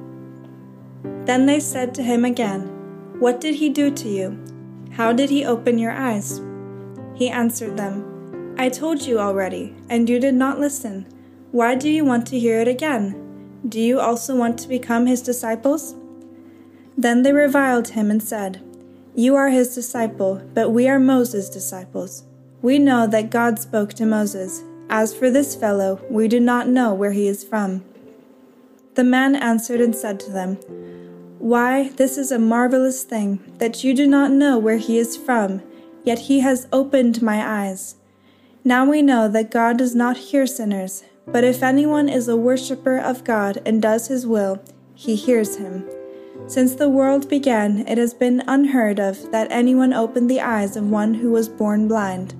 Then 1.25 1.47
they 1.47 1.59
said 1.59 1.95
to 1.95 2.03
him 2.03 2.25
again, 2.25 3.19
What 3.19 3.41
did 3.41 3.57
he 3.57 3.69
do 3.71 3.91
to 3.91 4.09
you? 4.09 4.44
How 4.97 5.13
did 5.13 5.29
he 5.29 5.45
open 5.45 5.79
your 5.79 5.91
eyes? 5.91 6.41
He 7.15 7.29
answered 7.29 7.77
them, 7.77 8.55
I 8.57 8.69
told 8.69 9.03
you 9.03 9.19
already, 9.19 9.75
and 9.89 10.09
you 10.09 10.21
did 10.21 10.35
not 10.35 10.61
listen. 10.61 11.07
Why 11.51 11.75
do 11.75 11.91
you 11.91 12.05
want 12.05 12.29
to 12.29 12.39
hear 12.39 12.61
it 12.61 12.69
again? 12.69 13.61
Do 13.69 13.81
you 13.81 13.99
also 13.99 14.37
want 14.37 14.57
to 14.61 14.69
become 14.69 15.07
his 15.07 15.21
disciples? 15.21 15.97
Then 16.97 17.23
they 17.23 17.33
reviled 17.33 17.89
him 17.89 18.09
and 18.09 18.23
said, 18.23 18.63
You 19.17 19.35
are 19.35 19.49
his 19.49 19.75
disciple, 19.75 20.41
but 20.55 20.71
we 20.71 20.89
are 20.89 21.01
Moses' 21.01 21.51
disciples. 21.51 22.23
We 22.63 22.79
know 22.79 23.09
that 23.09 23.31
God 23.31 23.59
spoke 23.59 23.95
to 23.95 24.07
Moses. 24.07 24.63
As 24.89 25.13
for 25.13 25.29
this 25.29 25.57
fellow, 25.57 26.01
we 26.09 26.29
do 26.29 26.39
not 26.39 26.69
know 26.69 26.95
where 26.95 27.13
he 27.13 27.27
is 27.27 27.43
from. 27.43 27.83
The 28.95 29.03
man 29.03 29.35
answered 29.35 29.81
and 29.81 29.97
said 29.97 30.21
to 30.21 30.31
them, 30.31 30.59
why, 31.45 31.91
this 31.97 32.17
is 32.17 32.33
a 32.33 32.39
marvelous 32.39 33.03
thing, 33.05 33.39
that 33.59 33.85
you 33.85 33.93
do 33.93 34.07
not 34.07 34.31
know 34.31 34.59
where 34.59 34.79
he 34.79 34.97
is 34.97 35.15
from, 35.15 35.61
yet 36.03 36.21
he 36.21 36.41
has 36.41 36.67
opened 36.73 37.21
my 37.21 37.67
eyes. 37.67 37.97
Now 38.65 38.87
we 38.87 39.03
know 39.03 39.29
that 39.29 39.51
God 39.51 39.77
does 39.77 39.95
not 39.95 40.17
hear 40.17 40.47
sinners, 40.47 41.05
but 41.27 41.45
if 41.45 41.63
anyone 41.63 42.09
is 42.09 42.29
a 42.29 42.37
worshipper 42.37 42.97
of 42.97 43.25
God 43.25 43.61
and 43.67 43.83
does 43.83 44.07
his 44.07 44.27
will, 44.27 44.59
he 44.95 45.17
hears 45.17 45.57
him. 45.57 45.85
Since 46.47 46.77
the 46.77 46.89
world 46.89 47.29
began, 47.29 47.87
it 47.87 47.99
has 47.99 48.15
been 48.15 48.43
unheard 48.47 48.99
of 48.99 49.31
that 49.31 49.53
anyone 49.53 49.93
opened 49.93 50.31
the 50.31 50.41
eyes 50.41 50.79
of 50.79 50.89
one 50.89 51.13
who 51.13 51.31
was 51.31 51.51
born 51.51 51.87
blind. 51.87 52.35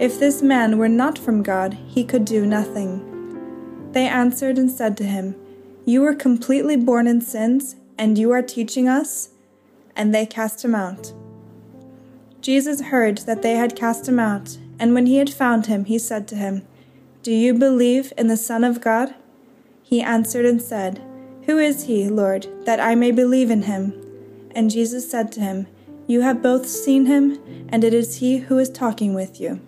If 0.00 0.18
this 0.18 0.42
man 0.42 0.76
were 0.76 0.88
not 0.88 1.16
from 1.20 1.44
God, 1.44 1.78
he 1.86 2.02
could 2.02 2.24
do 2.24 2.44
nothing. 2.44 3.92
They 3.92 4.08
answered 4.08 4.58
and 4.58 4.68
said 4.68 4.96
to 4.96 5.04
him, 5.04 5.36
You 5.84 6.00
were 6.00 6.16
completely 6.16 6.76
born 6.76 7.06
in 7.06 7.20
sins 7.20 7.76
and 7.98 8.18
you 8.18 8.30
are 8.32 8.42
teaching 8.42 8.88
us? 8.88 9.30
And 9.96 10.14
they 10.14 10.26
cast 10.26 10.64
him 10.64 10.74
out. 10.74 11.12
Jesus 12.40 12.80
heard 12.82 13.18
that 13.18 13.42
they 13.42 13.54
had 13.54 13.74
cast 13.76 14.08
him 14.08 14.18
out, 14.18 14.58
and 14.78 14.92
when 14.92 15.06
he 15.06 15.16
had 15.16 15.30
found 15.30 15.66
him, 15.66 15.86
he 15.86 15.98
said 15.98 16.28
to 16.28 16.36
him, 16.36 16.66
Do 17.22 17.32
you 17.32 17.54
believe 17.54 18.12
in 18.18 18.26
the 18.26 18.36
Son 18.36 18.64
of 18.64 18.80
God? 18.80 19.14
He 19.82 20.02
answered 20.02 20.44
and 20.44 20.60
said, 20.60 21.02
Who 21.46 21.58
is 21.58 21.84
he, 21.84 22.08
Lord, 22.08 22.48
that 22.66 22.80
I 22.80 22.94
may 22.94 23.12
believe 23.12 23.50
in 23.50 23.62
him? 23.62 23.94
And 24.54 24.70
Jesus 24.70 25.10
said 25.10 25.32
to 25.32 25.40
him, 25.40 25.66
You 26.06 26.20
have 26.20 26.42
both 26.42 26.66
seen 26.66 27.06
him, 27.06 27.38
and 27.68 27.82
it 27.82 27.94
is 27.94 28.16
he 28.16 28.38
who 28.38 28.58
is 28.58 28.68
talking 28.68 29.14
with 29.14 29.40
you. 29.40 29.60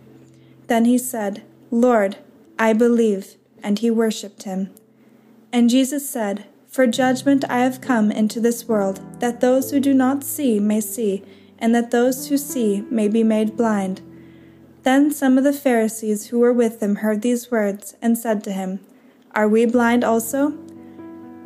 Then 0.66 0.85
he 0.85 0.99
said, 0.99 1.42
Lord, 1.71 2.16
I 2.59 2.73
believe, 2.73 3.37
and 3.62 3.78
he 3.78 3.90
worshipped 3.90 4.42
him. 4.42 4.71
And 5.52 5.71
Jesus 5.71 6.09
said, 6.09 6.47
for 6.76 6.87
judgment 6.87 7.42
I 7.49 7.61
have 7.61 7.80
come 7.80 8.12
into 8.12 8.38
this 8.38 8.68
world, 8.68 9.00
that 9.21 9.40
those 9.40 9.71
who 9.71 9.80
do 9.80 9.95
not 9.95 10.23
see 10.23 10.61
may 10.61 10.83
see, 10.83 11.25
and 11.59 11.75
that 11.75 11.90
those 11.90 12.28
who 12.28 12.37
see 12.37 12.83
may 12.90 13.09
be 13.09 13.25
made 13.25 13.56
blind. 13.56 14.02
Then 14.83 15.11
some 15.11 15.38
of 15.38 15.45
the 15.45 15.54
Pharisees 15.54 16.26
who 16.26 16.38
were 16.38 16.52
with 16.52 16.83
him 16.83 16.97
heard 16.97 17.23
these 17.23 17.50
words, 17.50 17.97
and 18.02 18.18
said 18.18 18.45
to 18.45 18.52
him, 18.52 18.80
Are 19.35 19.49
we 19.49 19.64
blind 19.64 20.04
also? 20.04 20.52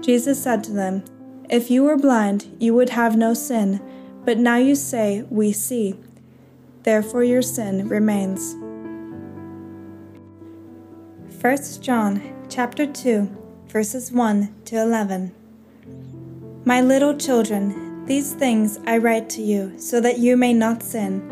Jesus 0.00 0.42
said 0.42 0.64
to 0.64 0.72
them, 0.72 1.04
If 1.48 1.70
you 1.70 1.84
were 1.84 1.96
blind, 1.96 2.52
you 2.58 2.74
would 2.74 2.90
have 2.90 3.16
no 3.16 3.32
sin, 3.32 3.80
but 4.24 4.36
now 4.36 4.56
you 4.56 4.74
say, 4.74 5.24
We 5.30 5.52
see. 5.52 5.94
Therefore 6.82 7.22
your 7.22 7.42
sin 7.42 7.88
remains. 7.88 8.56
1 11.40 11.56
John 11.82 12.20
chapter 12.48 12.84
2 12.84 13.39
verses 13.70 14.10
1 14.10 14.52
to 14.64 14.76
11. 14.76 15.32
My 16.64 16.80
little 16.80 17.16
children, 17.16 18.04
these 18.04 18.34
things 18.34 18.80
I 18.84 18.98
write 18.98 19.30
to 19.30 19.42
you 19.42 19.78
so 19.78 20.00
that 20.00 20.18
you 20.18 20.36
may 20.36 20.52
not 20.52 20.82
sin. 20.82 21.30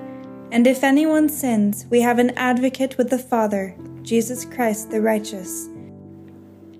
And 0.53 0.67
if 0.67 0.85
anyone 0.85 1.29
sins, 1.29 1.87
we 1.91 2.01
have 2.01 2.21
an 2.21 2.31
advocate 2.37 2.97
with 2.97 3.11
the 3.11 3.19
Father, 3.19 3.77
Jesus 4.03 4.45
Christ 4.45 4.91
the 4.91 5.01
righteous. 5.01 5.69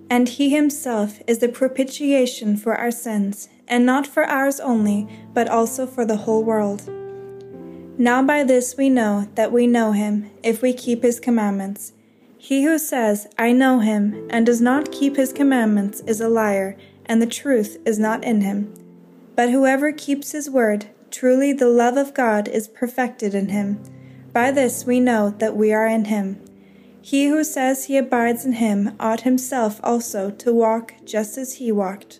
And 0.09 0.29
he 0.29 0.49
himself 0.49 1.19
is 1.27 1.39
the 1.39 1.49
propitiation 1.49 2.55
for 2.55 2.75
our 2.75 2.89
sins, 2.89 3.49
and 3.67 3.85
not 3.85 4.07
for 4.07 4.23
ours 4.23 4.61
only, 4.61 5.07
but 5.33 5.49
also 5.49 5.85
for 5.85 6.05
the 6.05 6.17
whole 6.17 6.43
world. 6.43 6.89
Now 7.97 8.23
by 8.23 8.45
this 8.45 8.77
we 8.77 8.89
know 8.89 9.27
that 9.35 9.51
we 9.51 9.67
know 9.67 9.91
him, 9.91 10.31
if 10.41 10.61
we 10.61 10.71
keep 10.71 11.03
his 11.03 11.19
commandments. 11.19 11.91
He 12.39 12.63
who 12.63 12.79
says, 12.79 13.27
I 13.37 13.51
know 13.51 13.79
him, 13.79 14.27
and 14.31 14.45
does 14.45 14.59
not 14.59 14.91
keep 14.91 15.15
his 15.15 15.31
commandments 15.31 16.01
is 16.07 16.19
a 16.19 16.27
liar, 16.27 16.75
and 17.05 17.21
the 17.21 17.27
truth 17.27 17.77
is 17.85 17.99
not 17.99 18.23
in 18.23 18.41
him. 18.41 18.73
But 19.35 19.51
whoever 19.51 19.91
keeps 19.91 20.31
his 20.31 20.49
word, 20.49 20.87
truly 21.11 21.53
the 21.53 21.67
love 21.67 21.97
of 21.97 22.15
God 22.15 22.47
is 22.47 22.67
perfected 22.67 23.35
in 23.35 23.49
him. 23.49 23.79
By 24.33 24.49
this 24.49 24.85
we 24.85 24.99
know 24.99 25.29
that 25.37 25.55
we 25.55 25.71
are 25.71 25.85
in 25.85 26.05
him. 26.05 26.43
He 27.01 27.27
who 27.27 27.43
says 27.43 27.85
he 27.85 27.97
abides 27.97 28.43
in 28.43 28.53
him 28.53 28.95
ought 28.99 29.21
himself 29.21 29.79
also 29.83 30.31
to 30.31 30.51
walk 30.51 30.95
just 31.05 31.37
as 31.37 31.57
he 31.57 31.71
walked. 31.71 32.19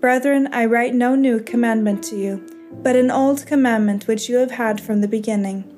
Brethren, 0.00 0.48
I 0.52 0.64
write 0.64 0.94
no 0.94 1.14
new 1.14 1.40
commandment 1.40 2.02
to 2.04 2.16
you 2.16 2.56
but 2.82 2.96
an 2.96 3.10
old 3.10 3.46
commandment 3.46 4.06
which 4.06 4.28
you 4.28 4.36
have 4.36 4.52
had 4.52 4.80
from 4.80 5.00
the 5.00 5.08
beginning. 5.08 5.75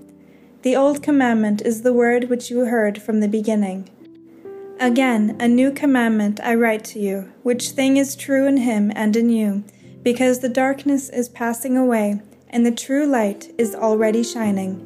The 0.63 0.75
old 0.75 1.05
commandment 1.05 1.63
is 1.63 1.83
the 1.83 1.93
word 1.93 2.25
which 2.25 2.51
you 2.51 2.65
heard 2.65 3.01
from 3.01 3.21
the 3.21 3.29
beginning. 3.29 3.89
Again, 4.81 5.37
a 5.39 5.47
new 5.47 5.71
commandment 5.71 6.41
I 6.43 6.57
write 6.57 6.85
to 6.87 6.99
you, 6.99 7.33
which 7.45 7.71
thing 7.71 7.97
is 7.97 8.17
true 8.17 8.45
in 8.47 8.57
him 8.57 8.91
and 8.97 9.15
in 9.15 9.29
you, 9.29 9.63
because 10.03 10.41
the 10.41 10.49
darkness 10.49 11.11
is 11.11 11.29
passing 11.29 11.77
away, 11.77 12.21
and 12.51 12.67
the 12.67 12.73
true 12.73 13.07
light 13.07 13.55
is 13.57 13.73
already 13.73 14.25
shining. 14.25 14.85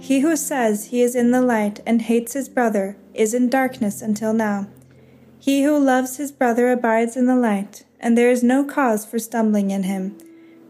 He 0.00 0.20
who 0.20 0.34
says 0.34 0.86
he 0.86 1.02
is 1.02 1.14
in 1.14 1.30
the 1.30 1.42
light 1.42 1.78
and 1.86 2.02
hates 2.02 2.32
his 2.32 2.48
brother 2.48 2.96
is 3.14 3.32
in 3.32 3.48
darkness 3.48 4.02
until 4.02 4.32
now. 4.32 4.66
He 5.38 5.62
who 5.62 5.78
loves 5.78 6.16
his 6.16 6.32
brother 6.32 6.68
abides 6.72 7.16
in 7.16 7.26
the 7.26 7.36
light, 7.36 7.84
and 8.00 8.18
there 8.18 8.30
is 8.30 8.42
no 8.42 8.64
cause 8.64 9.06
for 9.06 9.20
stumbling 9.20 9.70
in 9.70 9.84
him. 9.84 10.18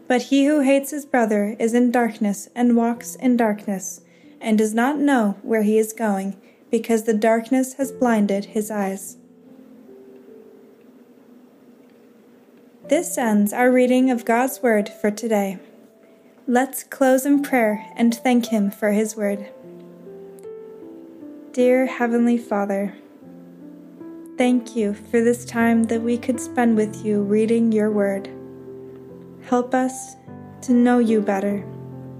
But 0.07 0.23
he 0.23 0.45
who 0.45 0.59
hates 0.59 0.91
his 0.91 1.05
brother 1.05 1.55
is 1.57 1.73
in 1.73 1.91
darkness 1.91 2.49
and 2.53 2.77
walks 2.77 3.15
in 3.15 3.35
darkness, 3.35 4.01
and 4.41 4.57
does 4.57 4.73
not 4.73 4.97
know 4.97 5.37
where 5.43 5.63
he 5.63 5.77
is 5.77 5.93
going, 5.93 6.35
because 6.69 7.03
the 7.03 7.13
darkness 7.13 7.73
has 7.73 7.91
blinded 7.91 8.45
his 8.45 8.69
eyes. 8.71 9.17
This 12.91 13.17
ends 13.17 13.53
our 13.53 13.71
reading 13.71 14.11
of 14.11 14.25
God's 14.25 14.61
Word 14.61 14.89
for 14.89 15.09
today. 15.09 15.59
Let's 16.45 16.83
close 16.83 17.25
in 17.25 17.41
prayer 17.41 17.85
and 17.95 18.13
thank 18.13 18.47
Him 18.47 18.69
for 18.69 18.91
His 18.91 19.15
Word. 19.15 19.49
Dear 21.53 21.85
Heavenly 21.85 22.37
Father, 22.37 22.93
thank 24.37 24.75
you 24.75 24.93
for 24.93 25.21
this 25.21 25.45
time 25.45 25.83
that 25.83 26.01
we 26.01 26.17
could 26.17 26.37
spend 26.37 26.75
with 26.75 27.05
you 27.05 27.21
reading 27.21 27.71
your 27.71 27.91
Word. 27.91 28.29
Help 29.43 29.73
us 29.73 30.17
to 30.63 30.73
know 30.73 30.99
you 30.99 31.21
better. 31.21 31.63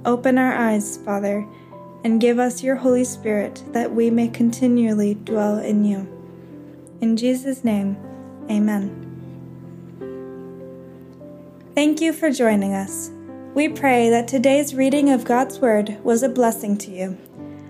Open 0.05 0.37
our 0.37 0.53
eyes, 0.53 0.95
Father, 1.03 1.45
and 2.03 2.22
give 2.22 2.39
us 2.39 2.63
your 2.63 2.75
Holy 2.75 3.03
Spirit 3.03 3.63
that 3.74 3.93
we 3.93 4.10
may 4.10 4.27
continually 4.27 5.15
dwell 5.15 5.58
in 5.58 5.86
you. 5.86 6.08
In 7.01 7.17
Jesus' 7.17 7.63
name, 7.63 7.98
amen. 8.50 8.98
Thank 11.75 12.01
you 12.01 12.13
for 12.13 12.31
joining 12.31 12.74
us. 12.74 13.12
We 13.53 13.70
pray 13.70 14.10
that 14.10 14.27
today's 14.27 14.75
reading 14.75 15.10
of 15.10 15.25
God's 15.25 15.60
Word 15.60 15.97
was 16.04 16.23
a 16.23 16.30
blessing 16.30 16.78
to 16.80 16.91
you. 16.91 17.17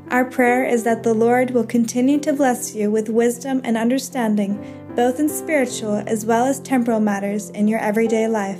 Our 0.10 0.26
prayer 0.26 0.66
is 0.66 0.84
that 0.84 1.04
the 1.04 1.14
Lord 1.14 1.52
will 1.52 1.66
continue 1.66 2.20
to 2.20 2.34
bless 2.34 2.76
you 2.76 2.92
with 2.92 3.10
wisdom 3.10 3.62
and 3.64 3.78
understanding, 3.78 4.94
both 4.96 5.20
in 5.20 5.30
spiritual 5.30 6.04
as 6.06 6.26
well 6.26 6.46
as 6.46 6.60
temporal 6.60 7.00
matters 7.00 7.50
in 7.52 7.68
your 7.68 7.80
everyday 7.80 8.28
life. 8.28 8.60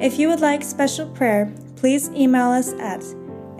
If 0.00 0.18
you 0.18 0.28
would 0.28 0.40
like 0.40 0.62
special 0.62 1.06
prayer, 1.10 1.52
please 1.76 2.08
email 2.10 2.48
us 2.48 2.72
at 2.74 3.04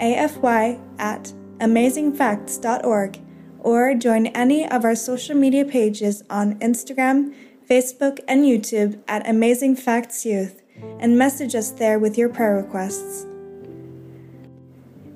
afy 0.00 0.78
at 0.98 1.32
amazingfacts.org 1.58 3.20
or 3.60 3.94
join 3.94 4.26
any 4.28 4.68
of 4.68 4.84
our 4.84 4.94
social 4.94 5.36
media 5.36 5.64
pages 5.64 6.24
on 6.30 6.58
Instagram, 6.60 7.34
Facebook, 7.68 8.20
and 8.26 8.44
YouTube 8.44 8.98
at 9.06 9.28
Amazing 9.28 9.76
Facts 9.76 10.24
Youth 10.24 10.62
and 10.98 11.18
message 11.18 11.54
us 11.54 11.70
there 11.70 11.98
with 11.98 12.16
your 12.16 12.28
prayer 12.28 12.56
requests. 12.56 13.26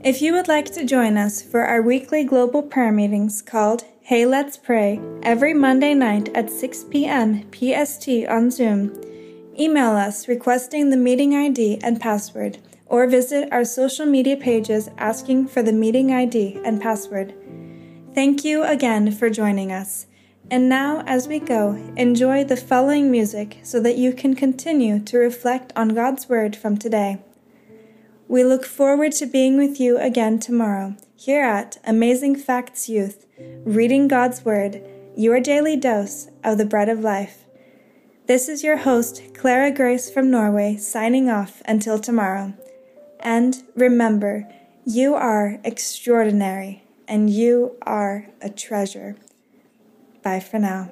If 0.02 0.20
you 0.20 0.34
would 0.34 0.48
like 0.48 0.70
to 0.74 0.84
join 0.84 1.16
us 1.16 1.40
for 1.40 1.62
our 1.62 1.80
weekly 1.80 2.24
global 2.24 2.62
prayer 2.62 2.92
meetings 2.92 3.40
called 3.40 3.84
Hey 4.02 4.26
Let's 4.26 4.58
Pray 4.58 5.00
every 5.22 5.54
Monday 5.54 5.94
night 5.94 6.28
at 6.36 6.50
6 6.50 6.84
p.m. 6.90 7.50
PST 7.52 8.08
on 8.28 8.50
Zoom, 8.50 9.00
Email 9.58 9.90
us 9.90 10.26
requesting 10.26 10.90
the 10.90 10.96
meeting 10.96 11.34
ID 11.36 11.78
and 11.80 12.00
password, 12.00 12.58
or 12.94 13.08
visit 13.08 13.48
our 13.50 13.64
social 13.64 14.06
media 14.06 14.36
pages 14.36 14.88
asking 14.98 15.48
for 15.48 15.64
the 15.64 15.72
meeting 15.72 16.12
ID 16.12 16.60
and 16.64 16.80
password. 16.80 17.34
Thank 18.14 18.44
you 18.44 18.62
again 18.62 19.10
for 19.10 19.28
joining 19.28 19.72
us. 19.72 20.06
And 20.48 20.68
now, 20.68 21.02
as 21.04 21.26
we 21.26 21.40
go, 21.40 21.72
enjoy 21.96 22.44
the 22.44 22.56
following 22.56 23.10
music 23.10 23.58
so 23.64 23.80
that 23.80 23.98
you 23.98 24.12
can 24.12 24.36
continue 24.36 25.00
to 25.00 25.18
reflect 25.18 25.72
on 25.74 25.88
God's 25.88 26.28
Word 26.28 26.54
from 26.54 26.76
today. 26.76 27.20
We 28.28 28.44
look 28.44 28.64
forward 28.64 29.10
to 29.14 29.26
being 29.26 29.56
with 29.56 29.80
you 29.80 29.98
again 29.98 30.38
tomorrow 30.38 30.94
here 31.16 31.42
at 31.42 31.78
Amazing 31.82 32.36
Facts 32.36 32.88
Youth, 32.88 33.26
reading 33.64 34.06
God's 34.06 34.44
Word, 34.44 34.80
your 35.16 35.40
daily 35.40 35.76
dose 35.76 36.28
of 36.44 36.58
the 36.58 36.64
bread 36.64 36.88
of 36.88 37.00
life. 37.00 37.42
This 38.28 38.48
is 38.48 38.62
your 38.62 38.76
host, 38.76 39.34
Clara 39.34 39.72
Grace 39.72 40.08
from 40.08 40.30
Norway, 40.30 40.76
signing 40.76 41.28
off 41.28 41.60
until 41.66 41.98
tomorrow. 41.98 42.54
And 43.24 43.64
remember, 43.74 44.46
you 44.84 45.14
are 45.14 45.58
extraordinary 45.64 46.84
and 47.08 47.30
you 47.30 47.76
are 47.82 48.26
a 48.42 48.50
treasure. 48.50 49.16
Bye 50.22 50.40
for 50.40 50.58
now. 50.58 50.90